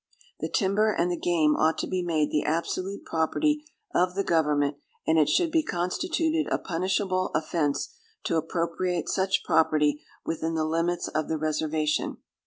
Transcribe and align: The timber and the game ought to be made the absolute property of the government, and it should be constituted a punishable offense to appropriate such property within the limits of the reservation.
The 0.39 0.49
timber 0.49 0.91
and 0.91 1.11
the 1.11 1.15
game 1.15 1.55
ought 1.55 1.77
to 1.77 1.87
be 1.87 2.01
made 2.01 2.31
the 2.31 2.43
absolute 2.43 3.05
property 3.05 3.63
of 3.93 4.15
the 4.15 4.23
government, 4.23 4.77
and 5.05 5.19
it 5.19 5.29
should 5.29 5.51
be 5.51 5.61
constituted 5.61 6.51
a 6.51 6.57
punishable 6.57 7.29
offense 7.35 7.89
to 8.23 8.35
appropriate 8.35 9.07
such 9.09 9.43
property 9.43 10.01
within 10.25 10.55
the 10.55 10.65
limits 10.65 11.07
of 11.07 11.27
the 11.27 11.37
reservation. 11.37 12.17